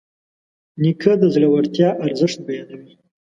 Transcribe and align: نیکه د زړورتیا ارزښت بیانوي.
نیکه 0.81 1.13
د 1.21 1.23
زړورتیا 1.33 1.89
ارزښت 2.05 2.39
بیانوي. 2.47 2.93